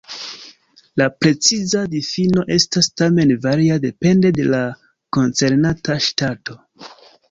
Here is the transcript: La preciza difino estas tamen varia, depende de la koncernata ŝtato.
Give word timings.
La 1.01 1.05
preciza 1.23 1.83
difino 1.91 2.47
estas 2.57 2.91
tamen 3.03 3.37
varia, 3.47 3.79
depende 3.87 4.35
de 4.41 4.51
la 4.51 4.67
koncernata 5.21 6.03
ŝtato. 6.13 6.63